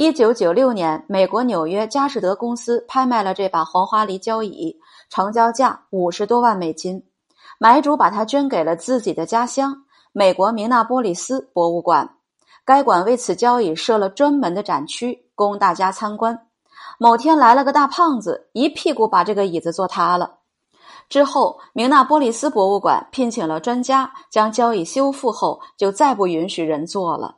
[0.00, 4.78] 一九九六年美国纽约佳士得公司拍卖了这把黄花梨交椅
[5.10, 7.02] 成交价五十多万美金。
[7.58, 9.74] 买主把它捐给了自己的家乡
[10.12, 12.14] 美国明纳波利斯博物馆。
[12.64, 16.46] 该馆为此交椅设了专门的展区供大家参观。
[17.00, 20.36] 某天来了个大胖子一屁股把这个椅子坐塌了。
[21.08, 27.37] 之后明纳波利斯博物馆聘请了专家将交椅修复后就再不允许人坐了。